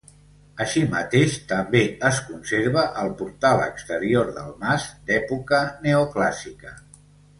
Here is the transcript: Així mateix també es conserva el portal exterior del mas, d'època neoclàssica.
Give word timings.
Així 0.63 0.81
mateix 0.93 1.33
també 1.51 1.81
es 2.09 2.21
conserva 2.29 2.85
el 3.01 3.11
portal 3.19 3.61
exterior 3.67 4.33
del 4.39 4.49
mas, 4.65 4.89
d'època 5.11 5.61
neoclàssica. 5.85 6.75